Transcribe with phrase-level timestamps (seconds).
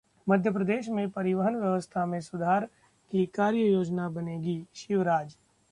[0.27, 2.65] मध्यप्रदेश में परिवहन व्यवस्था में सुधार
[3.11, 5.35] की कार्ययोजना बनेगी: शिवराज